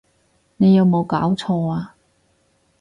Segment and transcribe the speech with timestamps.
[0.57, 1.93] 你有無攪錯呀！